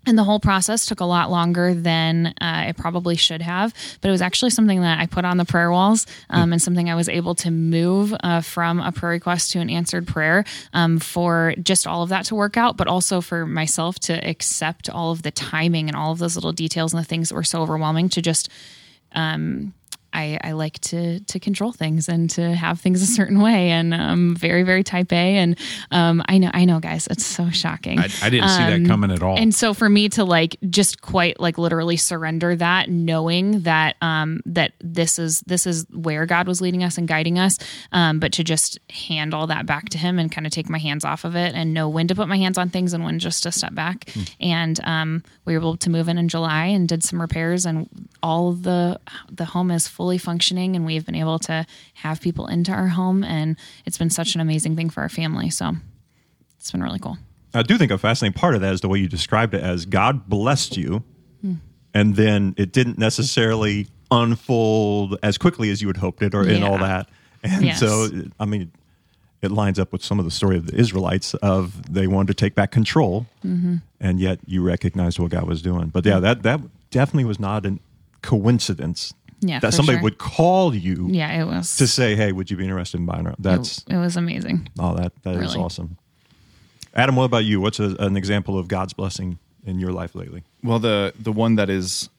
and 0.06 0.18
the 0.18 0.24
whole 0.24 0.40
process 0.40 0.86
took 0.86 1.00
a 1.00 1.06
lot 1.06 1.32
longer 1.32 1.74
than 1.74 2.34
uh, 2.42 2.66
it 2.68 2.78
probably 2.78 3.16
should 3.16 3.42
have, 3.42 3.74
but 4.02 4.10
it 4.10 4.12
was 4.12 4.22
actually 4.22 4.52
something 4.52 4.82
that 4.82 5.00
I 5.00 5.06
put 5.06 5.26
on 5.26 5.38
the 5.38 5.46
prayer 5.46 5.72
walls 5.72 6.06
um, 6.30 6.54
and 6.54 6.62
something 6.62 6.90
I 6.90 6.96
was 6.96 7.10
able 7.10 7.36
to 7.36 7.52
move 7.52 8.14
uh, 8.22 8.42
from 8.42 8.80
a 8.80 8.92
prayer 8.92 9.12
request 9.12 9.52
to 9.52 9.60
an 9.60 9.70
answered 9.70 10.08
prayer 10.08 10.46
um, 10.74 11.00
for 11.00 11.54
just 11.62 11.88
all 11.88 12.04
of 12.04 12.10
that 12.10 12.26
to 12.26 12.36
work 12.36 12.58
out, 12.58 12.78
but 12.78 12.88
also 12.88 13.22
for 13.22 13.46
myself 13.46 14.00
to 14.02 14.14
accept 14.14 14.90
all 14.90 15.12
of 15.12 15.24
the 15.24 15.32
timing 15.32 15.88
and 15.88 15.96
all 15.96 16.12
of 16.12 16.20
those 16.20 16.36
little 16.36 16.54
details 16.54 16.94
and 16.94 17.02
the 17.02 17.08
things 17.08 17.30
that 17.30 17.36
were 17.36 17.44
so 17.44 17.62
overwhelming 17.62 18.10
to 18.10 18.22
just 18.22 18.50
um, 19.14 19.74
I, 20.16 20.40
I, 20.42 20.52
like 20.54 20.80
to 20.80 21.20
to 21.20 21.40
control 21.40 21.74
things 21.74 22.08
and 22.08 22.30
to 22.32 22.56
have 22.56 22.80
things 22.80 23.02
a 23.02 23.06
certain 23.06 23.42
way, 23.42 23.72
and 23.72 23.94
I'm 23.94 24.36
very 24.36 24.64
very 24.64 24.84
type 24.84 25.12
A. 25.12 25.36
And 25.36 25.60
um, 25.92 26.24
I 26.28 26.38
know 26.38 26.50
I 26.54 26.64
know, 26.64 26.80
guys, 26.80 27.08
it's 27.08 27.26
so 27.26 27.50
shocking. 27.50 28.00
I, 28.00 28.08
I 28.22 28.30
didn't 28.30 28.46
um, 28.46 28.50
see 28.50 28.64
that 28.64 28.74
um, 28.74 28.86
coming 28.86 29.12
at 29.12 29.22
all. 29.22 29.38
And 29.38 29.54
so 29.54 29.74
for 29.74 29.90
me 29.90 30.08
to 30.10 30.24
like 30.24 30.56
just 30.70 31.02
quite 31.02 31.40
like 31.40 31.58
literally 31.58 31.98
surrender 31.98 32.56
that, 32.56 32.90
knowing 32.90 33.62
that 33.62 33.98
um, 34.02 34.42
that 34.46 34.72
this 34.80 35.20
is 35.20 35.42
this 35.42 35.68
is 35.68 35.86
where 35.92 36.26
God 36.26 36.48
was 36.48 36.62
leading 36.62 36.84
us 36.84 36.98
and 36.98 37.08
guiding 37.08 37.38
us, 37.38 37.58
um, 37.92 38.20
but 38.20 38.32
to 38.34 38.44
just 38.44 38.80
hand 38.90 39.34
all 39.34 39.48
that 39.48 39.66
back 39.66 39.90
to 39.90 39.98
Him 39.98 40.18
and 40.18 40.32
kind 40.32 40.48
of 40.48 40.54
take 40.54 40.70
my 40.70 40.80
hands 40.80 41.04
off 41.04 41.26
of 41.26 41.36
it 41.36 41.54
and 41.54 41.74
know 41.74 41.90
when 41.90 42.08
to 42.08 42.16
put 42.16 42.30
my 42.30 42.38
hands 42.38 42.58
on 42.58 42.70
things 42.70 42.94
and 42.94 43.04
when 43.04 43.20
just 43.20 43.44
to 43.44 43.52
step 43.52 43.76
back. 43.76 44.10
Hmm. 44.12 44.22
And 44.40 45.24
we 45.44 45.54
were 45.54 45.60
able 45.60 45.78
to 45.78 45.90
move 45.90 46.08
in 46.08 46.18
in 46.18 46.30
July 46.30 46.66
and 46.66 46.88
did 46.88 47.04
some 47.04 47.20
repairs, 47.20 47.66
and 47.66 47.90
all 48.24 48.54
the 48.54 49.00
the 49.30 49.46
home 49.46 49.72
is 49.72 49.88
full 49.88 50.05
fully 50.06 50.20
functioning 50.20 50.76
and 50.76 50.86
we've 50.86 51.04
been 51.04 51.16
able 51.16 51.40
to 51.40 51.66
have 51.96 52.22
people 52.22 52.46
into 52.46 52.72
our 52.72 52.90
home 52.90 53.24
and 53.24 53.58
it's 53.88 53.98
been 53.98 54.12
such 54.12 54.36
an 54.36 54.42
amazing 54.42 54.76
thing 54.76 54.88
for 54.88 55.02
our 55.02 55.10
family 55.10 55.50
so 55.50 55.72
it's 56.60 56.72
been 56.72 56.84
really 56.84 57.00
cool 57.00 57.18
i 57.56 57.64
do 57.64 57.76
think 57.76 57.92
a 57.92 57.98
fascinating 57.98 58.40
part 58.40 58.54
of 58.54 58.62
that 58.62 58.72
is 58.72 58.82
the 58.82 58.88
way 58.88 59.00
you 59.00 59.08
described 59.08 59.56
it 59.56 59.64
as 59.64 59.88
god 59.88 60.30
blessed 60.30 60.78
you 60.78 61.02
hmm. 61.42 61.56
and 61.96 62.16
then 62.18 62.54
it 62.56 62.72
didn't 62.72 63.00
necessarily 63.00 63.88
unfold 64.12 65.18
as 65.24 65.40
quickly 65.40 65.72
as 65.72 65.82
you 65.82 65.88
had 65.88 65.98
hoped 65.98 66.22
it 66.22 66.36
or 66.36 66.46
yeah. 66.46 66.58
in 66.58 66.62
all 66.64 66.78
that 66.78 67.10
and 67.42 67.66
yes. 67.66 67.80
so 67.80 68.08
i 68.40 68.46
mean 68.46 68.72
it 69.42 69.52
lines 69.52 69.80
up 69.80 69.92
with 69.92 70.04
some 70.04 70.20
of 70.20 70.26
the 70.26 70.32
story 70.32 70.58
of 70.58 70.66
the 70.66 70.76
Israelites 70.76 71.36
of 71.36 71.94
they 71.94 72.08
wanted 72.08 72.30
to 72.30 72.34
take 72.34 72.56
back 72.56 72.72
control, 72.72 73.28
mm-hmm. 73.46 73.76
and 74.00 74.20
yet 74.20 74.40
you 74.48 74.64
recognized 74.64 75.20
what 75.20 75.30
God 75.30 75.44
was 75.44 75.62
doing. 75.62 75.90
But 75.90 76.04
yeah, 76.04 76.20
that 76.20 76.42
that 76.42 76.62
definitely 76.90 77.26
was 77.26 77.40
not 77.40 77.64
a 77.64 77.78
coincidence 78.24 79.14
yeah, 79.48 79.60
that 79.60 79.74
somebody 79.74 79.98
sure. 79.98 80.04
would 80.04 80.18
call 80.18 80.74
you. 80.74 81.08
Yeah, 81.10 81.42
it 81.42 81.46
was 81.46 81.78
to 81.78 81.88
say, 81.88 82.16
"Hey, 82.16 82.32
would 82.32 82.50
you 82.52 82.58
be 82.58 82.64
interested 82.64 83.00
in 83.00 83.06
buying?" 83.06 83.34
That's 83.40 83.80
it, 83.80 83.94
it 83.94 83.98
was 83.98 84.18
amazing. 84.18 84.70
Oh, 84.80 84.96
that 84.96 85.14
that 85.24 85.36
really. 85.36 85.46
is 85.46 85.56
awesome. 85.56 85.98
Adam, 86.94 87.16
what 87.16 87.26
about 87.26 87.44
you? 87.44 87.60
What's 87.60 87.80
a, 87.80 87.96
an 88.00 88.16
example 88.16 88.58
of 88.58 88.68
God's 88.68 88.94
blessing 88.94 89.38
in 89.66 89.80
your 89.80 89.92
life 89.92 90.16
lately? 90.16 90.44
Well, 90.64 90.80
the 90.80 91.14
the 91.20 91.32
one 91.32 91.56
that 91.56 91.70
is 91.70 92.10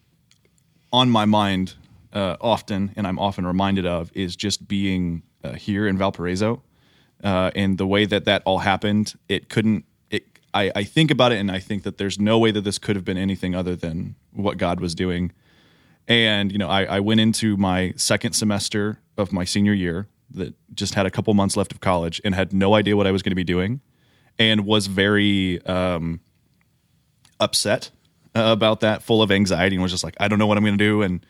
on 0.93 1.11
my 1.11 1.25
mind 1.25 1.75
uh, 2.13 2.37
often, 2.41 2.93
and 2.97 3.07
I'm 3.07 3.19
often 3.19 3.47
reminded 3.47 3.87
of, 3.87 4.11
is 4.15 4.37
just 4.37 4.69
being 4.69 5.23
uh, 5.43 5.53
here 5.53 5.87
in 5.87 5.97
Valparaiso, 5.97 6.63
uh, 7.25 7.51
and 7.55 7.79
the 7.79 7.87
way 7.87 8.05
that 8.05 8.25
that 8.27 8.43
all 8.45 8.59
happened. 8.59 9.15
It 9.29 9.49
couldn't. 9.49 9.85
It. 10.11 10.25
I, 10.53 10.71
I 10.77 10.85
think 10.85 11.11
about 11.11 11.33
it, 11.33 11.37
and 11.37 11.51
I 11.51 11.59
think 11.59 11.83
that 11.85 11.99
there's 11.99 12.19
no 12.19 12.39
way 12.39 12.51
that 12.51 12.63
this 12.63 12.79
could 12.79 12.97
have 12.97 13.05
been 13.05 13.19
anything 13.19 13.55
other 13.55 13.77
than 13.77 14.15
what 14.33 14.59
God 14.59 14.81
was 14.81 14.95
doing 14.95 15.33
and 16.09 16.53
you 16.53 16.59
know, 16.59 16.69
I, 16.69 16.85
I 16.85 17.01
went 17.01 17.21
into 17.21 17.57
my 17.57 17.93
second 17.97 18.33
semester 18.33 19.01
of 19.17 19.33
my 19.33 19.45
senior 19.45 19.73
year 19.73 20.09
that 20.31 20.55
just 20.75 20.95
had 20.95 21.07
a 21.07 21.11
couple 21.11 21.33
months 21.35 21.57
left 21.57 21.73
of 21.73 21.81
college 21.81 22.21
and 22.25 22.35
had 22.35 22.53
no 22.53 22.75
idea 22.75 22.97
what 22.97 23.07
I 23.07 23.13
was 23.13 23.23
going 23.23 23.31
to 23.31 23.37
be 23.37 23.45
doing, 23.45 23.81
and 24.39 24.67
was 24.67 24.87
very 24.87 25.65
um, 25.67 26.21
upset 27.41 27.91
about 28.35 28.81
that, 28.81 29.03
full 29.03 29.23
of 29.23 29.31
anxiety, 29.31 29.77
and 29.77 29.83
was 29.83 29.93
just 29.93 30.05
like, 30.05 30.17
I 30.21 30.29
don't 30.29 30.39
know 30.39 30.47
what 30.47 30.59
I'm 30.59 30.65
going 30.65 30.77
to 30.79 30.85
do. 30.85 31.03
And 31.03 31.25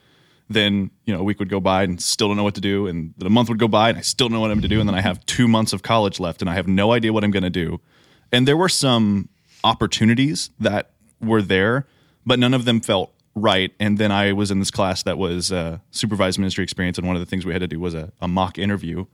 then 0.49 0.91
you 1.05 1.15
know, 1.15 1.21
a 1.21 1.25
week 1.25 1.39
would 1.39 1.49
go 1.49 1.61
by 1.61 1.83
and 1.83 2.01
still 2.01 2.29
don't 2.29 2.37
know 2.37 2.45
what 2.45 2.55
to 2.57 2.61
do, 2.61 2.87
and 2.87 3.15
then 3.17 3.27
a 3.27 3.31
month 3.31 3.49
would 3.49 3.59
go 3.59 3.69
by 3.69 3.89
and 3.89 3.99
I 3.99 4.03
still 4.03 4.29
don't 4.29 4.35
know 4.35 4.41
what 4.41 4.51
I'm 4.51 4.59
going 4.59 4.69
to 4.71 4.75
do, 4.75 4.81
and 4.81 4.89
then 4.89 4.95
I 4.95 5.01
have 5.01 5.25
two 5.27 5.49
months 5.49 5.73
of 5.73 5.83
college 5.83 6.21
left 6.21 6.41
and 6.41 6.51
I 6.51 6.55
have 6.55 6.69
no 6.69 6.93
idea 6.93 7.13
what 7.13 7.25
I'm 7.25 7.31
going 7.31 7.43
to 7.43 7.51
do. 7.51 7.81
And 8.33 8.47
there 8.47 8.57
were 8.57 8.69
some 8.69 9.29
opportunities 9.65 10.51
that 10.59 10.91
were 11.21 11.43
there, 11.43 11.87
but 12.25 12.39
none 12.39 12.55
of 12.55 12.65
them 12.65 12.81
felt 12.81 13.13
right. 13.37 13.73
And 13.79 13.99
then 13.99 14.11
I 14.11 14.33
was 14.33 14.51
in 14.51 14.59
this 14.59 14.73
class 14.73 15.05
that 15.05 15.19
was 15.19 15.53
uh, 15.53 15.79
supervised 15.93 16.39
ministry 16.39 16.65
experience, 16.65 16.99
and 16.99 17.07
one 17.07 17.15
of 17.15 17.21
the 17.21 17.27
things 17.27 17.47
we 17.47 17.53
had 17.53 17.61
to 17.61 17.69
do 17.69 17.79
was 17.79 17.95
a, 17.95 18.13
a, 18.21 18.27
mock 18.27 18.59
interview. 18.59 19.07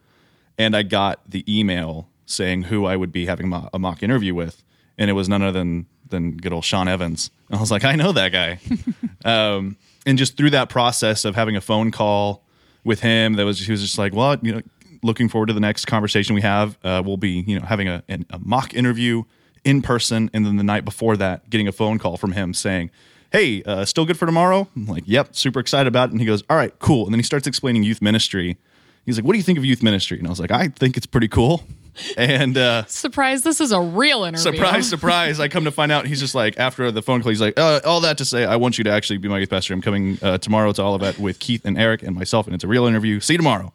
And 0.56 0.74
I 0.74 0.82
got 0.82 1.28
the 1.28 1.44
email 1.46 2.08
saying 2.24 2.64
who 2.64 2.86
I 2.86 2.96
would 2.96 3.12
be 3.12 3.26
having 3.26 3.52
a 3.72 3.78
mock 3.78 4.02
interview 4.02 4.34
with, 4.34 4.62
and 4.96 5.10
it 5.10 5.14
was 5.14 5.28
none 5.28 5.42
other 5.42 5.58
than 5.58 5.86
than 6.08 6.36
good 6.36 6.52
old 6.52 6.64
Sean 6.64 6.88
Evans. 6.88 7.30
And 7.52 7.58
I 7.58 7.60
was 7.60 7.70
like, 7.70 7.84
I 7.84 7.96
know 7.96 8.12
that 8.12 8.32
guy. 8.32 8.60
um, 9.26 9.76
and 10.06 10.16
just 10.16 10.38
through 10.38 10.50
that 10.50 10.70
process 10.70 11.26
of 11.26 11.34
having 11.34 11.54
a 11.54 11.60
phone 11.60 11.90
call 11.90 12.46
with 12.82 13.00
him, 13.00 13.34
that 13.34 13.44
was 13.44 13.60
he 13.60 13.70
was 13.70 13.82
just 13.82 13.98
like, 13.98 14.14
well, 14.14 14.38
you 14.40 14.54
know, 14.54 14.62
looking 15.02 15.28
forward 15.28 15.48
to 15.48 15.52
the 15.52 15.60
next 15.60 15.84
conversation 15.84 16.34
we 16.34 16.40
have. 16.40 16.78
Uh, 16.82 17.02
we'll 17.04 17.18
be 17.18 17.44
you 17.46 17.58
know 17.58 17.66
having 17.66 17.88
a, 17.88 18.02
a 18.08 18.38
mock 18.38 18.72
interview 18.72 19.24
in 19.64 19.82
person, 19.82 20.30
and 20.32 20.46
then 20.46 20.56
the 20.56 20.64
night 20.64 20.84
before 20.84 21.16
that, 21.18 21.50
getting 21.50 21.68
a 21.68 21.72
phone 21.72 21.98
call 21.98 22.16
from 22.16 22.32
him 22.32 22.54
saying 22.54 22.90
hey, 23.32 23.62
uh, 23.64 23.84
still 23.84 24.04
good 24.04 24.18
for 24.18 24.26
tomorrow? 24.26 24.68
I'm 24.76 24.86
like, 24.86 25.04
yep, 25.06 25.34
super 25.34 25.58
excited 25.58 25.88
about 25.88 26.10
it. 26.10 26.12
And 26.12 26.20
he 26.20 26.26
goes, 26.26 26.44
all 26.48 26.56
right, 26.56 26.76
cool. 26.78 27.04
And 27.04 27.12
then 27.12 27.18
he 27.18 27.24
starts 27.24 27.46
explaining 27.46 27.82
youth 27.82 28.02
ministry. 28.02 28.58
He's 29.04 29.18
like, 29.18 29.24
what 29.24 29.32
do 29.32 29.38
you 29.38 29.42
think 29.42 29.58
of 29.58 29.64
youth 29.64 29.82
ministry? 29.82 30.18
And 30.18 30.26
I 30.26 30.30
was 30.30 30.38
like, 30.38 30.52
I 30.52 30.68
think 30.68 30.96
it's 30.96 31.06
pretty 31.06 31.28
cool. 31.28 31.64
And 32.16 32.56
uh, 32.56 32.86
surprise, 32.86 33.42
this 33.42 33.60
is 33.60 33.70
a 33.70 33.78
real 33.78 34.24
interview. 34.24 34.52
Surprise, 34.52 34.88
surprise! 34.96 35.38
I 35.40 35.48
come 35.48 35.64
to 35.64 35.70
find 35.70 35.92
out 35.92 36.06
he's 36.06 36.20
just 36.20 36.34
like 36.34 36.58
after 36.58 36.90
the 36.90 37.02
phone 37.02 37.20
call, 37.20 37.28
he's 37.28 37.40
like, 37.42 37.58
uh, 37.58 37.80
all 37.84 38.00
that 38.00 38.16
to 38.16 38.24
say, 38.24 38.46
I 38.46 38.56
want 38.56 38.78
you 38.78 38.84
to 38.84 38.90
actually 38.90 39.18
be 39.18 39.28
my 39.28 39.38
youth 39.38 39.50
pastor. 39.50 39.74
I'm 39.74 39.82
coming 39.82 40.18
uh, 40.22 40.38
tomorrow 40.38 40.72
to 40.72 40.82
Olivet 40.82 41.18
with 41.18 41.38
Keith 41.38 41.66
and 41.66 41.76
Eric 41.76 42.02
and 42.02 42.16
myself, 42.16 42.46
and 42.46 42.54
it's 42.54 42.64
a 42.64 42.66
real 42.66 42.86
interview. 42.86 43.20
See 43.20 43.34
you 43.34 43.38
tomorrow. 43.38 43.74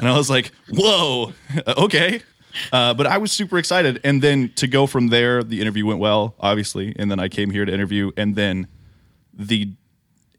And 0.00 0.08
I 0.08 0.16
was 0.16 0.28
like, 0.28 0.50
whoa, 0.68 1.32
okay. 1.68 2.22
Uh, 2.72 2.94
but 2.94 3.06
I 3.06 3.18
was 3.18 3.32
super 3.32 3.58
excited. 3.58 4.00
And 4.04 4.22
then 4.22 4.50
to 4.56 4.66
go 4.66 4.86
from 4.86 5.08
there, 5.08 5.42
the 5.42 5.60
interview 5.60 5.86
went 5.86 6.00
well, 6.00 6.34
obviously. 6.40 6.94
And 6.98 7.10
then 7.10 7.20
I 7.20 7.28
came 7.28 7.50
here 7.50 7.64
to 7.64 7.72
interview, 7.72 8.10
and 8.16 8.34
then 8.34 8.66
the 9.36 9.72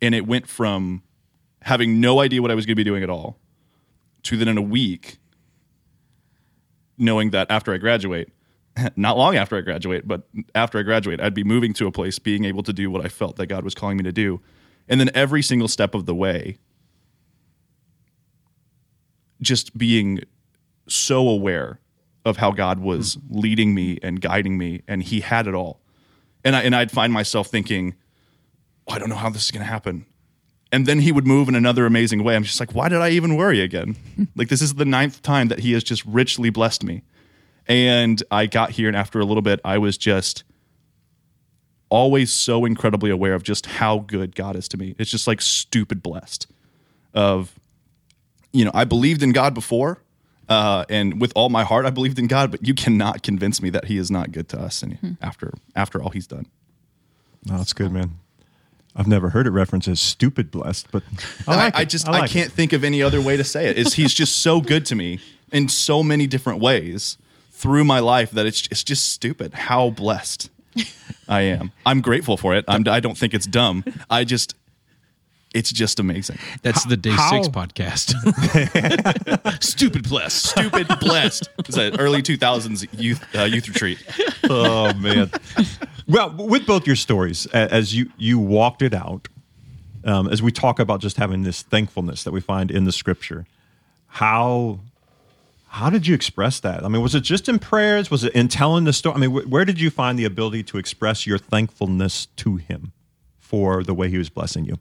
and 0.02 0.14
it 0.14 0.28
went 0.28 0.48
from 0.48 1.04
having 1.62 2.00
no 2.00 2.20
idea 2.20 2.42
what 2.42 2.52
I 2.52 2.56
was 2.56 2.66
going 2.66 2.74
to 2.74 2.80
be 2.80 2.84
doing 2.84 3.04
at 3.04 3.10
all 3.10 3.38
to 4.24 4.38
then 4.38 4.48
in 4.48 4.58
a 4.58 4.62
week 4.62 5.18
knowing 6.98 7.32
that 7.32 7.50
after 7.50 7.74
I 7.74 7.78
graduate, 7.78 8.30
not 8.96 9.18
long 9.18 9.36
after 9.36 9.58
I 9.58 9.62
graduate, 9.62 10.08
but 10.08 10.28
after 10.54 10.80
I 10.80 10.84
graduate, 10.84 11.20
I'd 11.20 11.34
be 11.34 11.44
moving 11.44 11.74
to 11.74 11.88
a 11.88 11.92
place 11.92 12.20
being 12.20 12.46
able 12.46 12.64
to 12.64 12.74
do 12.74 12.90
what 12.90 13.04
I 13.04 13.10
felt 13.10 13.36
that 13.38 13.48
God 13.48 13.64
was 13.64 13.76
calling 13.76 13.98
me 13.98 14.04
to 14.04 14.12
do. 14.12 14.42
And 14.88 15.00
then 15.00 15.10
every 15.14 15.42
single 15.42 15.68
step 15.68 15.96
of 15.96 16.06
the 16.06 16.16
way, 16.16 16.58
just 19.42 19.78
being 19.78 20.22
so 20.88 21.28
aware 21.28 21.80
of 22.24 22.38
how 22.38 22.52
God 22.52 22.80
was 22.80 23.16
mm. 23.16 23.22
leading 23.30 23.74
me 23.74 24.00
and 24.02 24.22
guiding 24.22 24.58
me, 24.58 24.82
and 24.88 25.04
He 25.04 25.22
had 25.22 25.48
it 25.48 25.54
all. 25.54 25.82
And 26.44 26.56
I 26.56 26.62
and 26.62 26.76
I'd 26.76 26.92
find 26.92 27.12
myself 27.12 27.48
thinking, 27.48 27.96
oh, 28.88 28.94
I 28.94 29.00
don't 29.00 29.10
know 29.10 29.16
how 29.16 29.30
this 29.30 29.46
is 29.46 29.52
going 29.52 29.66
to 29.66 29.72
happen. 29.72 30.06
And 30.72 30.86
then 30.86 31.00
he 31.00 31.12
would 31.12 31.28
move 31.28 31.48
in 31.48 31.56
another 31.56 31.86
amazing 31.86 32.24
way. 32.24 32.36
I'm 32.36 32.44
just 32.44 32.60
like, 32.60 32.74
why 32.74 32.90
did 32.90 33.00
I 33.00 33.10
even 33.12 33.36
worry 33.36 33.62
again? 33.62 33.96
like 34.36 34.50
this 34.50 34.62
is 34.62 34.74
the 34.74 34.86
ninth 34.86 35.22
time 35.22 35.48
that 35.48 35.60
he 35.60 35.74
has 35.74 35.84
just 35.84 36.06
richly 36.06 36.50
blessed 36.50 36.84
me. 36.84 37.04
And 37.68 38.22
I 38.30 38.46
got 38.46 38.72
here, 38.72 38.88
and 38.88 38.98
after 38.98 39.20
a 39.20 39.26
little 39.26 39.42
bit, 39.42 39.60
I 39.64 39.78
was 39.78 39.98
just 39.98 40.44
always 41.90 42.32
so 42.32 42.66
incredibly 42.66 43.10
aware 43.10 43.34
of 43.34 43.44
just 43.44 43.66
how 43.66 44.00
good 44.00 44.36
God 44.36 44.56
is 44.56 44.68
to 44.70 44.78
me. 44.78 44.96
It's 44.98 45.10
just 45.10 45.28
like 45.28 45.42
stupid 45.42 46.04
blessed. 46.04 46.48
Of, 47.14 47.58
you 48.52 48.66
know, 48.66 48.72
I 48.74 48.84
believed 48.84 49.24
in 49.24 49.32
God 49.32 49.54
before, 49.54 50.04
uh, 50.50 50.86
and 50.90 51.22
with 51.22 51.32
all 51.36 51.50
my 51.50 51.64
heart, 51.64 51.86
I 51.86 51.90
believed 51.90 52.20
in 52.20 52.28
God. 52.28 52.52
But 52.52 52.68
you 52.68 52.74
cannot 52.74 53.24
convince 53.24 53.62
me 53.62 53.70
that 53.70 53.86
He 53.86 53.98
is 53.98 54.12
not 54.12 54.32
good 54.32 54.50
to 54.50 54.60
us. 54.60 54.84
And 54.84 55.18
after 55.22 55.54
after 55.76 56.02
all 56.02 56.10
He's 56.10 56.28
done, 56.28 56.48
No, 57.46 57.58
that's 57.58 57.74
good, 57.74 57.92
man. 57.92 58.20
I've 58.96 59.08
never 59.08 59.30
heard 59.30 59.46
it 59.46 59.52
referenced 59.52 59.88
as 59.88 60.00
stupid 60.00 60.52
blessed, 60.52 60.92
but 60.92 61.04
I, 61.48 61.54
I, 61.54 61.56
like 61.56 61.76
I 61.76 61.82
it. 61.82 61.90
just 61.90 62.08
like 62.08 62.24
I 62.24 62.28
can't 62.28 62.52
think 62.52 62.74
of 62.74 62.84
any 62.84 63.02
other 63.04 63.22
way 63.22 63.36
to 63.36 63.44
say 63.44 63.68
it. 63.68 63.78
Is 63.78 63.96
He's 63.96 64.14
just 64.14 64.38
so 64.38 64.62
good 64.62 64.86
to 64.88 64.96
me 64.96 65.20
in 65.52 65.68
so 65.68 66.02
many 66.02 66.28
different 66.28 66.60
ways 66.60 67.18
through 67.52 67.84
my 67.84 68.00
life 68.00 68.32
that 68.32 68.46
it's 68.46 68.68
it's 68.72 68.84
just 68.84 69.10
stupid 69.10 69.54
how 69.54 69.90
blessed 69.90 70.50
I 71.28 71.42
am. 71.42 71.72
I'm 71.86 72.02
grateful 72.02 72.38
for 72.38 72.56
it. 72.56 72.66
I'm, 72.68 72.88
I 72.88 73.00
don't 73.00 73.18
think 73.18 73.34
it's 73.34 73.46
dumb. 73.46 73.84
I 74.10 74.24
just 74.24 74.56
it's 75.56 75.72
just 75.72 76.00
amazing. 76.00 76.38
That's 76.62 76.84
the 76.86 76.98
day 76.98 77.12
how- 77.12 77.32
six 77.42 77.48
podcast. 77.48 78.14
Stupid 79.64 80.08
blessed. 80.08 80.46
Stupid 80.50 80.88
blessed. 81.00 81.50
It's 81.60 81.78
an 81.78 82.00
early 82.00 82.22
2000s 82.22 82.88
youth 83.00 83.24
uh, 83.36 83.44
youth 83.44 83.68
retreat. 83.68 84.04
oh 84.50 84.94
man. 84.94 85.32
well, 86.08 86.30
with 86.38 86.66
both 86.68 86.86
your 86.86 86.96
stories, 86.96 87.46
as 87.48 87.96
you 87.96 88.12
you 88.18 88.38
walked 88.40 88.82
it 88.82 88.94
out, 88.94 89.28
um, 90.04 90.28
as 90.28 90.42
we 90.44 90.52
talk 90.52 90.80
about 90.80 91.02
just 91.02 91.18
having 91.18 91.44
this 91.44 91.62
thankfulness 91.64 92.24
that 92.24 92.32
we 92.32 92.42
find 92.42 92.70
in 92.72 92.84
the 92.84 92.92
Scripture, 92.92 93.46
how 94.08 94.80
how 95.68 95.90
did 95.90 96.08
you 96.08 96.16
express 96.16 96.60
that? 96.62 96.86
I 96.86 96.88
mean, 96.88 97.02
was 97.02 97.16
it 97.16 97.22
just 97.22 97.50
in 97.50 97.60
prayers? 97.60 98.10
Was 98.10 98.24
it 98.24 98.34
in 98.34 98.48
telling 98.48 98.86
the 98.86 98.94
story? 98.94 99.16
I 99.16 99.20
mean, 99.20 99.32
wh- 99.32 99.52
where 99.52 99.66
did 99.66 99.80
you 99.80 99.90
find 99.90 100.18
the 100.18 100.26
ability 100.26 100.64
to 100.64 100.78
express 100.78 101.28
your 101.28 101.38
thankfulness 101.38 102.28
to 102.38 102.56
Him 102.58 102.94
for 103.40 103.84
the 103.84 103.94
way 103.94 104.10
He 104.10 104.18
was 104.18 104.30
blessing 104.30 104.66
you? 104.66 104.78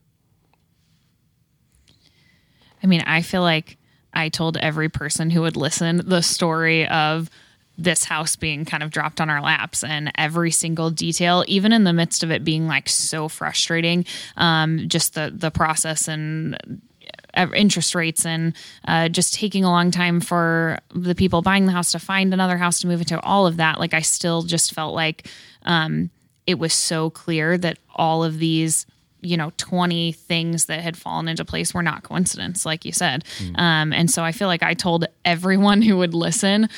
I 2.85 2.87
mean, 2.87 3.03
I 3.07 3.23
feel 3.23 3.41
like 3.41 3.79
I 4.13 4.29
told 4.29 4.59
every 4.59 4.91
person 4.91 5.31
who 5.31 5.41
would 5.41 5.57
listen 5.57 6.03
the 6.05 6.21
story 6.21 6.87
of 6.87 7.31
this 7.77 8.05
house 8.05 8.37
being 8.37 8.65
kind 8.65 8.83
of 8.83 8.91
dropped 8.91 9.21
on 9.21 9.31
our 9.31 9.41
laps 9.41 9.83
and 9.83 10.13
every 10.17 10.51
single 10.51 10.91
detail, 10.91 11.45
even 11.49 11.73
in 11.73 11.83
the 11.83 11.93
midst 11.95 12.23
of 12.23 12.31
it 12.31 12.45
being 12.45 12.69
like 12.69 12.89
so 12.89 13.27
frustrating, 13.29 14.05
um, 14.37 14.87
just 14.87 15.15
the 15.15 15.33
the 15.35 15.51
process 15.51 16.07
and 16.07 16.83
uh, 17.37 17.47
interest 17.55 17.95
rates 17.95 18.25
and 18.27 18.55
uh, 18.87 19.09
just 19.09 19.35
taking 19.35 19.65
a 19.65 19.71
long 19.71 19.91
time 19.91 20.21
for 20.21 20.79
the 20.95 21.15
people 21.15 21.43
buying 21.43 21.67
the 21.67 21.73
house 21.73 21.91
to 21.93 21.99
find 21.99 22.33
another 22.33 22.59
house 22.59 22.81
to 22.81 22.87
move 22.87 23.01
into 23.01 23.21
all 23.23 23.47
of 23.47 23.57
that 23.57 23.81
like 23.81 23.93
i 23.93 24.01
still 24.01 24.43
just 24.43 24.73
felt 24.73 24.95
like 24.95 25.29
um, 25.65 26.11
it 26.47 26.59
was 26.59 26.73
so 26.73 27.11
clear 27.11 27.59
that 27.59 27.79
all 27.95 28.23
of 28.23 28.39
these 28.39 28.87
you 29.25 29.37
know 29.37 29.51
20 29.57 30.13
things 30.13 30.67
that 30.67 30.81
had 30.81 30.97
fallen 30.97 31.29
into 31.29 31.45
place 31.45 31.73
were 31.75 31.83
not 31.83 32.03
coincidence 32.03 32.65
like 32.67 32.85
you 32.85 32.93
said. 32.93 33.25
Um, 33.57 33.93
and 33.93 34.11
so 34.11 34.23
i 34.23 34.33
feel 34.33 34.49
like 34.49 34.63
i 34.63 34.75
told 34.75 35.07
everyone 35.25 35.83
who 35.83 35.97
would 35.97 36.15
listen 36.15 36.69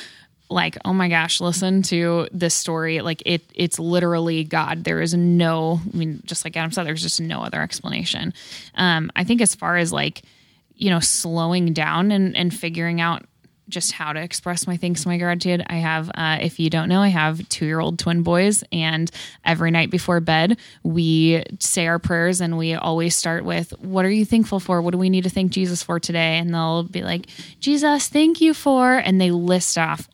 like 0.49 0.77
oh 0.85 0.93
my 0.93 1.09
gosh 1.09 1.41
listen 1.41 1.81
to 1.83 2.27
this 2.31 2.55
story. 2.55 3.01
Like 3.01 3.21
it 3.25 3.43
it's 3.53 3.79
literally 3.79 4.43
god. 4.43 4.83
There 4.85 5.01
is 5.01 5.13
no 5.13 5.81
i 5.93 5.97
mean 5.97 6.21
just 6.25 6.45
like 6.45 6.55
adam 6.55 6.71
said 6.71 6.85
there's 6.85 7.01
just 7.01 7.19
no 7.19 7.41
other 7.43 7.61
explanation. 7.61 8.33
Um 8.75 9.11
i 9.15 9.23
think 9.23 9.41
as 9.41 9.55
far 9.55 9.77
as 9.77 9.91
like 9.91 10.21
you 10.75 10.89
know 10.89 10.99
slowing 10.99 11.73
down 11.73 12.11
and 12.11 12.35
and 12.37 12.53
figuring 12.53 13.01
out 13.01 13.25
just 13.69 13.91
how 13.91 14.13
to 14.13 14.21
express 14.21 14.67
my 14.67 14.77
thanks 14.77 15.05
my 15.05 15.17
gratitude. 15.17 15.63
I 15.67 15.75
have 15.75 16.09
uh, 16.15 16.37
if 16.41 16.59
you 16.59 16.69
don't 16.69 16.89
know 16.89 17.01
i 17.01 17.07
have 17.07 17.47
two 17.49 17.65
year 17.65 17.79
old 17.79 17.99
twin 17.99 18.23
boys 18.23 18.63
and 18.71 19.09
every 19.45 19.71
night 19.71 19.89
before 19.89 20.19
bed 20.19 20.57
we 20.83 21.43
say 21.59 21.87
our 21.87 21.99
prayers 21.99 22.41
and 22.41 22.57
we 22.57 22.73
always 22.73 23.15
start 23.15 23.45
with 23.45 23.71
what 23.79 24.05
are 24.05 24.09
you 24.09 24.25
thankful 24.25 24.59
for? 24.59 24.81
What 24.81 24.91
do 24.91 24.97
we 24.97 25.09
need 25.09 25.23
to 25.23 25.29
thank 25.29 25.51
jesus 25.51 25.83
for 25.83 25.99
today? 25.99 26.37
And 26.37 26.53
they'll 26.53 26.83
be 26.83 27.03
like 27.03 27.27
jesus 27.59 28.07
thank 28.07 28.41
you 28.41 28.53
for 28.53 28.93
and 28.93 29.19
they 29.19 29.31
list 29.31 29.77
off 29.77 30.07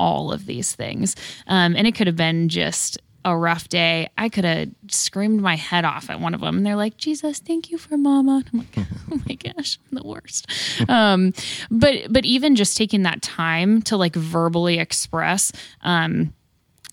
all 0.00 0.32
of 0.32 0.46
these 0.46 0.74
things. 0.74 1.14
Um, 1.46 1.76
and 1.76 1.86
it 1.86 1.94
could 1.94 2.06
have 2.06 2.16
been 2.16 2.48
just 2.48 2.98
a 3.24 3.36
rough 3.36 3.68
day. 3.68 4.08
I 4.16 4.28
could 4.28 4.44
have 4.44 4.68
screamed 4.88 5.40
my 5.40 5.56
head 5.56 5.84
off 5.84 6.10
at 6.10 6.20
one 6.20 6.34
of 6.34 6.40
them. 6.40 6.58
And 6.58 6.66
they're 6.66 6.76
like, 6.76 6.96
Jesus, 6.96 7.38
thank 7.38 7.70
you 7.70 7.78
for 7.78 7.96
mama. 7.96 8.42
And 8.52 8.66
I'm 8.76 8.82
like, 8.84 8.88
oh 9.12 9.20
my 9.28 9.34
gosh, 9.34 9.78
I'm 9.90 9.98
the 9.98 10.06
worst. 10.06 10.46
um, 10.88 11.32
but, 11.70 12.12
but 12.12 12.24
even 12.24 12.56
just 12.56 12.76
taking 12.76 13.02
that 13.02 13.22
time 13.22 13.82
to 13.82 13.96
like 13.96 14.14
verbally 14.14 14.78
express, 14.78 15.52
um, 15.82 16.32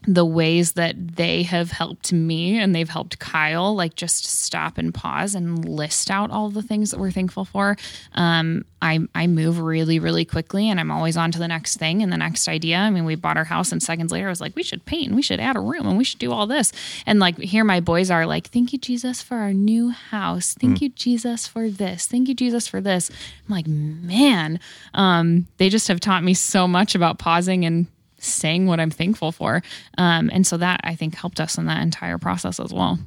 the 0.08 0.26
ways 0.26 0.72
that 0.74 1.18
they 1.18 1.44
have 1.44 1.70
helped 1.70 2.14
me 2.14 2.58
and 2.58 2.74
they've 2.74 2.88
helped 2.88 3.20
Kyle, 3.20 3.76
like 3.76 3.96
just 3.96 4.24
stop 4.26 4.78
and 4.78 4.94
pause 4.94 5.36
and 5.36 5.68
list 5.68 6.10
out 6.10 6.32
all 6.32 6.50
the 6.50 6.62
things 6.62 6.92
that 6.92 7.00
we're 7.00 7.12
thankful 7.12 7.44
for. 7.44 7.76
Um, 8.14 8.64
I 8.82 9.00
I 9.14 9.28
move 9.28 9.60
really 9.60 10.00
really 10.00 10.24
quickly 10.24 10.70
and 10.70 10.80
I'm 10.80 10.92
always 10.92 11.18
on 11.18 11.32
to 11.32 11.40
the 11.40 11.48
next 11.48 11.76
thing 11.76 12.02
and 12.02 12.14
the 12.14 12.18
next 12.18 12.48
idea. 12.48 12.78
I 12.78 12.90
mean, 12.90 13.04
we 13.04 13.16
bought 13.16 13.36
our 13.36 13.44
house 13.44 13.74
and 13.74 13.84
seconds 13.84 14.14
later 14.14 14.28
I 14.28 14.30
was 14.30 14.40
like, 14.40 14.56
we 14.56 14.64
should 14.64 14.86
paint, 14.86 15.08
and 15.08 15.16
we 15.16 15.22
should 15.22 15.42
add 15.42 15.58
a 15.58 15.60
room, 15.60 15.86
and 15.86 15.98
we 15.98 16.06
should 16.06 16.20
do 16.20 16.32
all 16.32 16.48
this. 16.48 16.72
And 17.06 17.20
like 17.20 17.38
here, 17.38 17.66
my 17.66 17.82
boys 17.82 18.10
are 18.10 18.26
like, 18.26 18.48
thank 18.48 18.72
you 18.72 18.80
Jesus 18.80 19.22
for 19.22 19.36
our 19.36 19.52
new 19.52 19.90
house, 19.90 20.56
thank 20.58 20.82
you 20.82 20.90
Jesus 20.90 21.48
for 21.48 21.70
this, 21.70 22.06
thank 22.06 22.30
you 22.30 22.34
Jesus 22.34 22.66
for 22.66 22.80
this. 22.80 23.10
I'm 23.10 23.54
like, 23.54 23.68
man, 23.68 24.62
um, 24.94 25.48
they 25.58 25.68
just 25.68 25.90
have 25.90 26.00
taught 26.00 26.24
me 26.24 26.34
so 26.34 26.66
much 26.66 26.96
about 26.96 27.20
pausing 27.20 27.66
and 27.66 27.88
saying 28.27 28.65
what 28.67 28.79
I'm 28.79 28.91
thankful 28.91 29.31
for. 29.31 29.62
Um, 29.98 30.29
and 30.34 30.46
so 30.46 30.57
that 30.57 30.81
I 30.84 30.96
think 30.96 31.15
helped 31.15 31.39
us 31.39 31.57
in 31.57 31.65
that 31.65 31.81
entire 31.81 32.17
process 32.17 32.60
as 32.60 32.74
well. 32.74 33.00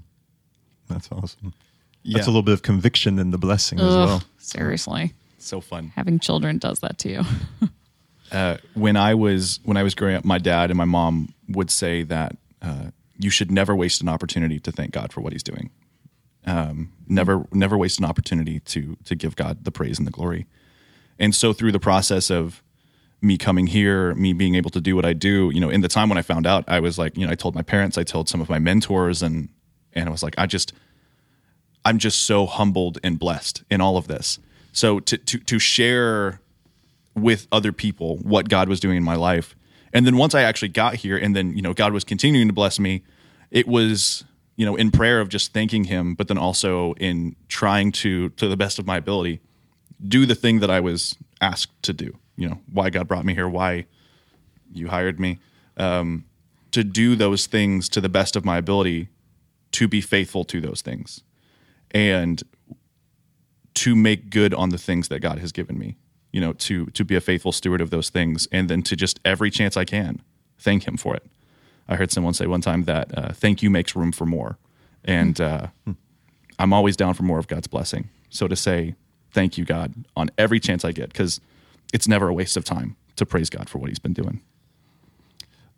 That's 0.88 1.08
awesome. 1.12 1.54
Yeah. 2.02 2.16
That's 2.16 2.26
a 2.26 2.30
little 2.30 2.42
bit 2.42 2.54
of 2.54 2.62
conviction 2.62 3.18
in 3.18 3.30
the 3.30 3.38
blessing 3.38 3.78
as 3.78 3.94
well. 3.94 4.22
seriously, 4.38 5.12
So 5.38 5.60
fun. 5.60 5.92
having 5.96 6.18
children 6.18 6.58
does 6.58 6.80
that 6.80 6.98
to 6.98 7.10
you. 7.10 7.22
uh, 8.32 8.56
when 8.74 8.96
I 8.96 9.14
was 9.14 9.60
when 9.64 9.76
I 9.76 9.82
was 9.82 9.94
growing 9.94 10.16
up, 10.16 10.24
my 10.24 10.38
dad 10.38 10.70
and 10.70 10.76
my 10.78 10.84
mom 10.86 11.34
would 11.48 11.70
say 11.70 12.02
that 12.04 12.36
uh, 12.62 12.90
you 13.18 13.30
should 13.30 13.50
never 13.50 13.76
waste 13.76 14.00
an 14.00 14.08
opportunity 14.08 14.58
to 14.60 14.72
thank 14.72 14.92
God 14.92 15.12
for 15.12 15.20
what 15.20 15.32
He's 15.32 15.42
doing. 15.42 15.70
Um, 16.46 16.92
never 17.06 17.46
never 17.52 17.76
waste 17.76 17.98
an 17.98 18.06
opportunity 18.06 18.60
to 18.60 18.96
to 19.04 19.14
give 19.14 19.36
God 19.36 19.64
the 19.64 19.70
praise 19.70 19.98
and 19.98 20.06
the 20.06 20.12
glory. 20.12 20.46
And 21.18 21.34
so 21.34 21.52
through 21.52 21.72
the 21.72 21.78
process 21.80 22.30
of 22.30 22.62
me 23.22 23.36
coming 23.36 23.66
here, 23.66 24.14
me 24.14 24.32
being 24.32 24.54
able 24.54 24.70
to 24.70 24.80
do 24.80 24.96
what 24.96 25.04
I 25.04 25.12
do, 25.12 25.50
you 25.52 25.60
know, 25.60 25.68
in 25.68 25.82
the 25.82 25.88
time 25.88 26.08
when 26.08 26.18
I 26.18 26.22
found 26.22 26.46
out, 26.46 26.64
I 26.68 26.80
was 26.80 26.98
like, 26.98 27.16
you 27.16 27.26
know, 27.26 27.32
I 27.32 27.34
told 27.34 27.54
my 27.54 27.62
parents, 27.62 27.98
I 27.98 28.02
told 28.02 28.28
some 28.28 28.40
of 28.40 28.48
my 28.48 28.58
mentors, 28.58 29.22
and 29.22 29.48
and 29.92 30.08
I 30.08 30.12
was 30.12 30.22
like, 30.22 30.34
I 30.38 30.46
just 30.46 30.72
I'm 31.84 31.98
just 31.98 32.22
so 32.22 32.46
humbled 32.46 32.98
and 33.02 33.18
blessed 33.18 33.64
in 33.70 33.80
all 33.80 33.96
of 33.96 34.06
this. 34.06 34.38
So 34.72 35.00
to 35.00 35.18
to 35.18 35.38
to 35.38 35.58
share 35.58 36.40
with 37.14 37.46
other 37.50 37.72
people 37.72 38.18
what 38.18 38.48
God 38.48 38.68
was 38.68 38.80
doing 38.80 38.96
in 38.96 39.02
my 39.02 39.16
life. 39.16 39.56
And 39.92 40.06
then 40.06 40.16
once 40.16 40.34
I 40.34 40.42
actually 40.42 40.68
got 40.68 40.94
here 40.94 41.16
and 41.16 41.34
then, 41.34 41.56
you 41.56 41.62
know, 41.62 41.74
God 41.74 41.92
was 41.92 42.04
continuing 42.04 42.46
to 42.46 42.54
bless 42.54 42.78
me, 42.78 43.02
it 43.50 43.66
was, 43.66 44.24
you 44.56 44.64
know, 44.64 44.76
in 44.76 44.92
prayer 44.92 45.20
of 45.20 45.28
just 45.28 45.52
thanking 45.52 45.84
him, 45.84 46.14
but 46.14 46.28
then 46.28 46.38
also 46.38 46.92
in 46.94 47.34
trying 47.48 47.92
to 47.92 48.30
to 48.30 48.48
the 48.48 48.56
best 48.56 48.78
of 48.78 48.86
my 48.86 48.96
ability 48.96 49.40
do 50.06 50.24
the 50.26 50.34
thing 50.34 50.60
that 50.60 50.70
I 50.70 50.80
was 50.80 51.16
asked 51.40 51.82
to 51.82 51.92
do. 51.92 52.16
You 52.40 52.49
know, 52.49 52.59
why 52.73 52.88
God 52.90 53.06
brought 53.06 53.25
me 53.25 53.35
here, 53.35 53.49
why 53.49 53.87
you 54.73 54.88
hired 54.88 55.20
me. 55.20 55.38
Um, 55.76 56.25
to 56.70 56.82
do 56.82 57.14
those 57.16 57.47
things 57.47 57.88
to 57.90 58.00
the 58.00 58.09
best 58.09 58.37
of 58.37 58.44
my 58.44 58.56
ability, 58.56 59.09
to 59.73 59.87
be 59.87 60.00
faithful 60.00 60.44
to 60.44 60.61
those 60.61 60.80
things. 60.82 61.23
And 61.90 62.42
to 63.75 63.94
make 63.94 64.30
good 64.30 64.54
on 64.54 64.70
the 64.70 64.78
things 64.78 65.09
that 65.09 65.20
God 65.20 65.38
has 65.38 65.52
given 65.52 65.78
me. 65.78 65.97
You 66.32 66.40
know, 66.40 66.52
to 66.54 66.87
to 66.87 67.04
be 67.04 67.16
a 67.16 67.20
faithful 67.20 67.52
steward 67.52 67.80
of 67.80 67.90
those 67.90 68.09
things, 68.09 68.49
and 68.52 68.70
then 68.70 68.82
to 68.82 68.97
just 68.97 69.20
every 69.25 69.50
chance 69.50 69.76
I 69.76 69.85
can 69.85 70.23
thank 70.59 70.87
Him 70.87 70.97
for 70.97 71.16
it. 71.16 71.26
I 71.88 71.97
heard 71.97 72.12
someone 72.12 72.35
say 72.35 72.47
one 72.47 72.61
time 72.61 72.85
that 72.85 73.18
uh, 73.18 73.32
thank 73.32 73.62
you 73.62 73.70
makes 73.70 73.97
room 73.97 74.12
for 74.12 74.26
more, 74.26 74.56
and 75.04 75.40
uh, 75.40 75.66
I'm 76.59 76.73
always 76.73 76.97
down 76.97 77.14
for 77.14 77.25
more 77.25 77.40
of 77.40 77.49
God's 77.49 77.66
blessing. 77.66 78.11
So 78.28 78.47
to 78.47 78.54
say 78.54 78.94
thank 79.32 79.59
you, 79.59 79.64
God, 79.64 79.92
on 80.14 80.30
every 80.38 80.61
chance 80.61 80.85
I 80.85 80.92
get, 80.92 81.09
because 81.09 81.40
it's 81.92 82.09
never 82.09 82.28
a 82.28 82.35
waste 82.35 82.56
of 82.56 82.64
time 82.64 82.97
to 83.16 83.26
praise 83.26 83.50
God 83.50 83.68
for 83.68 83.78
what 83.78 83.88
He's 83.88 83.99
been 83.99 84.12
doing. 84.12 84.42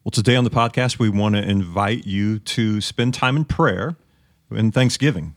Well, 0.05 0.11
today 0.11 0.37
on 0.37 0.45
the 0.45 0.51
podcast, 0.51 0.99
we 0.99 1.09
want 1.09 1.37
to 1.37 1.43
invite 1.43 2.07
you 2.07 2.41
to 2.41 2.81
spend 2.81 3.15
time 3.15 3.37
in 3.37 3.45
prayer 3.45 3.97
and 4.51 4.75
thanksgiving. 4.75 5.35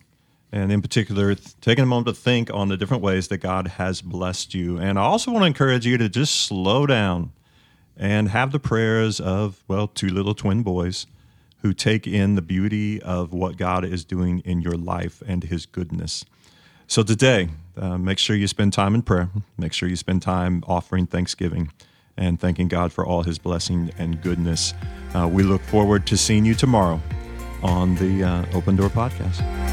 And 0.52 0.72
in 0.72 0.82
particular, 0.82 1.36
taking 1.36 1.84
a 1.84 1.86
moment 1.86 2.08
to 2.08 2.14
think 2.20 2.52
on 2.54 2.70
the 2.70 2.78
different 2.78 3.04
ways 3.04 3.28
that 3.28 3.38
God 3.38 3.68
has 3.68 4.02
blessed 4.02 4.54
you. 4.54 4.78
And 4.78 4.98
I 4.98 5.04
also 5.04 5.32
want 5.32 5.44
to 5.44 5.48
encourage 5.48 5.86
you 5.86 5.98
to 5.98 6.10
just 6.10 6.34
slow 6.34 6.86
down 6.86 7.32
and 7.98 8.30
have 8.30 8.52
the 8.52 8.60
prayers 8.60 9.20
of, 9.20 9.64
well, 9.68 9.88
two 9.88 10.08
little 10.08 10.34
twin 10.34 10.64
boys 10.64 11.08
who 11.62 11.74
take 11.74 12.08
in 12.08 12.36
the 12.36 12.42
beauty 12.42 13.02
of 13.02 13.34
what 13.34 13.58
God 13.58 13.84
is 13.84 14.06
doing 14.06 14.40
in 14.46 14.62
your 14.62 14.78
life 14.78 15.22
and 15.28 15.44
his 15.44 15.66
goodness. 15.66 16.26
So 16.88 17.04
today, 17.04 17.50
uh, 17.78 17.98
make 17.98 18.20
sure 18.20 18.36
you 18.36 18.48
spend 18.48 18.74
time 18.74 18.96
in 18.96 19.02
prayer. 19.02 19.30
Make 19.58 19.74
sure 19.74 19.90
you 19.90 19.96
spend 19.96 20.22
time 20.22 20.64
offering 20.68 21.08
thanksgiving 21.08 21.72
and 22.16 22.40
thanking 22.40 22.68
God 22.68 22.94
for 22.94 23.06
all 23.06 23.24
his 23.24 23.38
blessing 23.40 23.92
and 23.98 24.22
goodness. 24.22 24.74
Uh, 25.14 25.28
we 25.28 25.44
look 25.44 25.62
forward 25.62 26.06
to 26.08 26.18
seeing 26.18 26.46
you 26.46 26.54
tomorrow 26.54 27.02
on 27.64 27.96
the 27.96 28.24
uh, 28.24 28.46
Open 28.54 28.76
Door 28.76 28.90
Podcast. 28.90 29.65